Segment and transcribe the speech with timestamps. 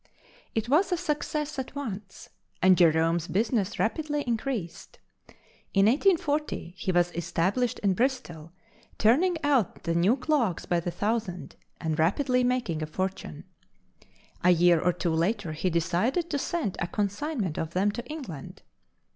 [0.55, 4.97] It was a success at once and Jerome's business rapidly increased.
[5.75, 8.51] In 1840, he was established in Bristol,
[8.97, 13.43] turning out the new clocks by the thousand, and rapidly making a fortune.
[14.43, 18.63] A year or two later, he decided to send a consignment of them to England.